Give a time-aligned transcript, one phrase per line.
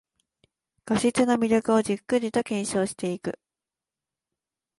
[0.83, 3.37] 画質の魅力をじっくりと検証していく